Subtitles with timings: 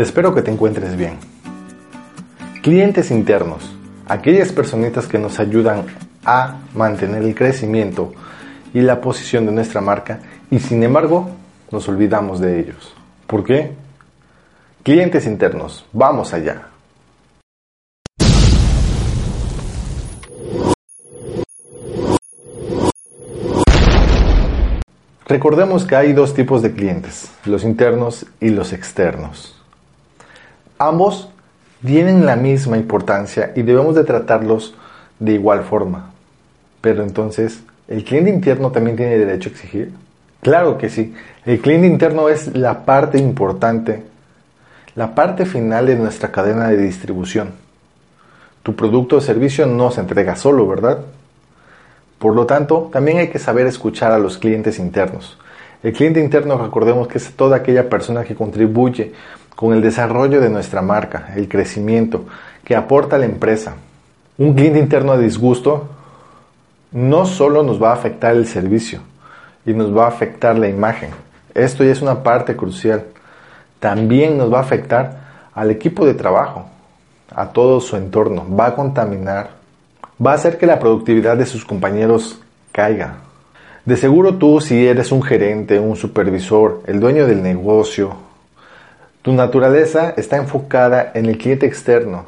[0.00, 1.18] Espero que te encuentres bien.
[2.62, 3.70] Clientes internos,
[4.08, 5.84] aquellas personitas que nos ayudan
[6.24, 8.14] a mantener el crecimiento
[8.72, 11.28] y la posición de nuestra marca y sin embargo
[11.70, 12.94] nos olvidamos de ellos.
[13.26, 13.72] ¿Por qué?
[14.82, 16.68] Clientes internos, vamos allá.
[25.26, 29.59] Recordemos que hay dos tipos de clientes, los internos y los externos.
[30.82, 31.28] Ambos
[31.84, 34.74] tienen la misma importancia y debemos de tratarlos
[35.18, 36.10] de igual forma.
[36.80, 39.92] Pero entonces, ¿el cliente interno también tiene derecho a exigir?
[40.40, 41.14] Claro que sí.
[41.44, 44.04] El cliente interno es la parte importante,
[44.94, 47.50] la parte final de nuestra cadena de distribución.
[48.62, 51.00] Tu producto o servicio no se entrega solo, ¿verdad?
[52.18, 55.36] Por lo tanto, también hay que saber escuchar a los clientes internos.
[55.82, 59.12] El cliente interno, recordemos que es toda aquella persona que contribuye
[59.60, 62.24] con el desarrollo de nuestra marca, el crecimiento,
[62.64, 63.74] que aporta la empresa.
[64.38, 65.86] Un cliente interno a disgusto
[66.92, 69.00] no solo nos va a afectar el servicio
[69.66, 71.10] y nos va a afectar la imagen.
[71.54, 73.04] Esto ya es una parte crucial.
[73.80, 75.20] También nos va a afectar
[75.54, 76.64] al equipo de trabajo,
[77.30, 78.46] a todo su entorno.
[78.56, 79.60] Va a contaminar
[80.24, 82.40] va a hacer que la productividad de sus compañeros
[82.72, 83.16] caiga.
[83.84, 88.29] De seguro tú, si eres un gerente, un supervisor, el dueño del negocio,
[89.22, 92.24] tu naturaleza está enfocada en el cliente externo.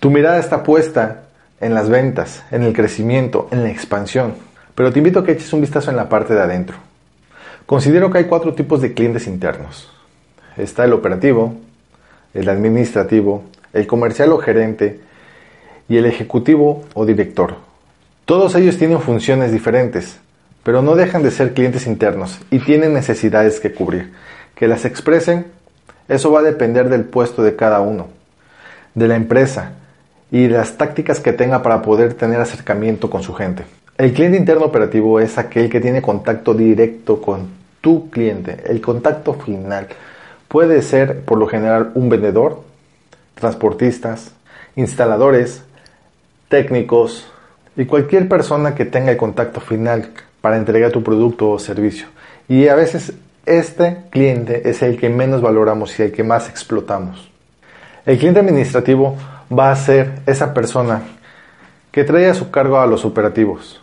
[0.00, 1.24] Tu mirada está puesta
[1.60, 4.34] en las ventas, en el crecimiento, en la expansión.
[4.74, 6.76] Pero te invito a que eches un vistazo en la parte de adentro.
[7.66, 9.90] Considero que hay cuatro tipos de clientes internos.
[10.56, 11.54] Está el operativo,
[12.32, 15.00] el administrativo, el comercial o gerente
[15.88, 17.56] y el ejecutivo o director.
[18.24, 20.18] Todos ellos tienen funciones diferentes,
[20.62, 24.12] pero no dejan de ser clientes internos y tienen necesidades que cubrir.
[24.54, 25.46] Que las expresen,
[26.08, 28.08] eso va a depender del puesto de cada uno,
[28.94, 29.72] de la empresa
[30.30, 33.64] y de las tácticas que tenga para poder tener acercamiento con su gente.
[33.96, 37.48] El cliente interno operativo es aquel que tiene contacto directo con
[37.80, 39.88] tu cliente, el contacto final.
[40.48, 42.62] Puede ser por lo general un vendedor,
[43.34, 44.32] transportistas,
[44.76, 45.62] instaladores,
[46.48, 47.30] técnicos
[47.76, 50.10] y cualquier persona que tenga el contacto final
[50.40, 52.06] para entregar tu producto o servicio.
[52.48, 53.12] Y a veces
[53.48, 57.30] este cliente es el que menos valoramos y el que más explotamos.
[58.04, 59.16] El cliente administrativo
[59.56, 61.02] va a ser esa persona
[61.90, 63.80] que trae a su cargo a los operativos.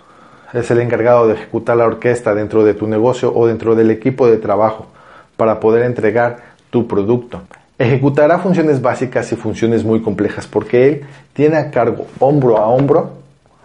[0.53, 4.27] Es el encargado de ejecutar la orquesta dentro de tu negocio o dentro del equipo
[4.27, 4.87] de trabajo
[5.35, 7.41] para poder entregar tu producto.
[7.77, 13.13] Ejecutará funciones básicas y funciones muy complejas porque él tiene a cargo hombro a hombro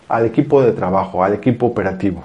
[0.09, 2.25] al equipo de trabajo, al equipo operativo.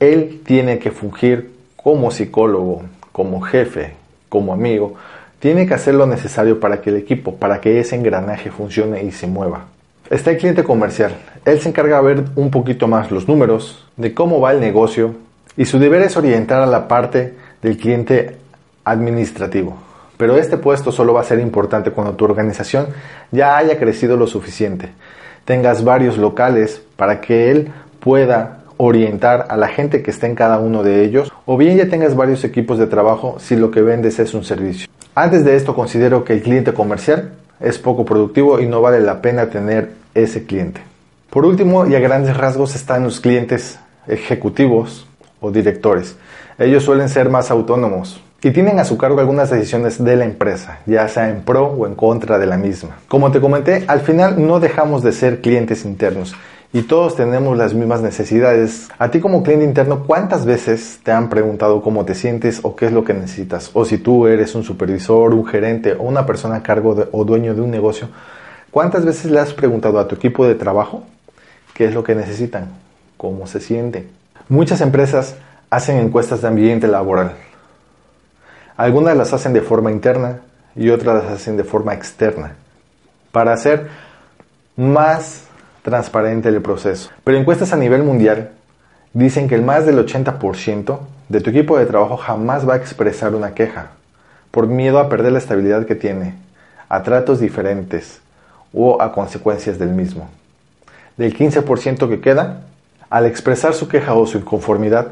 [0.00, 3.92] Él tiene que fungir como psicólogo, como jefe,
[4.30, 4.94] como amigo.
[5.38, 9.12] Tiene que hacer lo necesario para que el equipo, para que ese engranaje funcione y
[9.12, 9.66] se mueva.
[10.08, 11.14] Está el cliente comercial.
[11.44, 15.14] Él se encarga de ver un poquito más los números, de cómo va el negocio
[15.58, 18.38] y su deber es orientar a la parte del cliente
[18.84, 19.76] administrativo.
[20.16, 22.86] Pero este puesto solo va a ser importante cuando tu organización
[23.30, 24.88] ya haya crecido lo suficiente.
[25.44, 30.58] Tengas varios locales para que él pueda orientar a la gente que esté en cada
[30.58, 34.18] uno de ellos o bien ya tengas varios equipos de trabajo si lo que vendes
[34.18, 34.88] es un servicio.
[35.14, 39.22] Antes de esto considero que el cliente comercial es poco productivo y no vale la
[39.22, 40.80] pena tener ese cliente.
[41.30, 45.06] Por último y a grandes rasgos están los clientes ejecutivos
[45.40, 46.16] o directores.
[46.58, 50.80] Ellos suelen ser más autónomos, y tienen a su cargo algunas decisiones de la empresa,
[50.84, 52.98] ya sea en pro o en contra de la misma.
[53.08, 56.34] Como te comenté, al final no dejamos de ser clientes internos
[56.74, 58.88] y todos tenemos las mismas necesidades.
[58.98, 62.86] A ti como cliente interno, ¿cuántas veces te han preguntado cómo te sientes o qué
[62.86, 63.70] es lo que necesitas?
[63.72, 67.54] O si tú eres un supervisor, un gerente o una persona a cargo o dueño
[67.54, 68.08] de un negocio,
[68.70, 71.04] ¿cuántas veces le has preguntado a tu equipo de trabajo
[71.72, 72.68] qué es lo que necesitan?
[73.16, 74.10] ¿Cómo se sienten?
[74.50, 75.36] Muchas empresas
[75.70, 77.32] hacen encuestas de ambiente laboral
[78.76, 80.40] algunas las hacen de forma interna
[80.74, 82.56] y otras las hacen de forma externa
[83.30, 83.88] para hacer
[84.76, 85.44] más
[85.84, 87.10] transparente el proceso.
[87.22, 88.50] Pero encuestas a nivel mundial
[89.12, 90.98] dicen que el más del 80%
[91.28, 93.90] de tu equipo de trabajo jamás va a expresar una queja
[94.50, 96.34] por miedo a perder la estabilidad que tiene,
[96.88, 98.20] a tratos diferentes
[98.72, 100.28] o a consecuencias del mismo.
[101.18, 102.62] Del 15% que queda,
[103.10, 105.08] al expresar su queja o su inconformidad,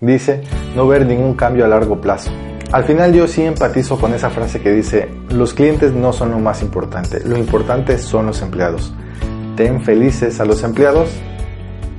[0.00, 0.42] dice
[0.76, 2.30] no ver ningún cambio a largo plazo.
[2.70, 6.38] Al final yo sí empatizo con esa frase que dice, los clientes no son lo
[6.38, 8.92] más importante, lo importante son los empleados.
[9.60, 11.10] Ten felices a los empleados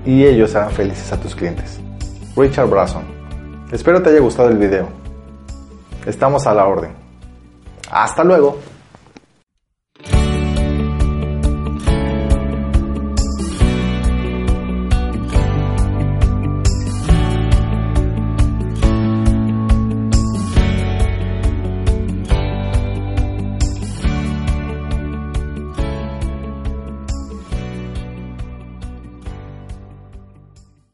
[0.03, 1.79] y ellos harán felices a tus clientes.
[2.35, 3.03] Richard Brason.
[3.71, 4.89] Espero te haya gustado el video.
[6.07, 6.91] Estamos a la orden.
[7.91, 8.57] Hasta luego.